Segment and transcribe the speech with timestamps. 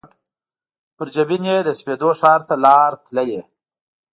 [0.95, 3.39] پر جبین یې د سپېدو ښار ته لار تللي